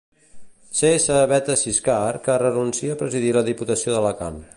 [0.77, 1.99] Cs veta Ciscar,
[2.29, 4.41] que renuncia presidir la Diputació d'Alacant.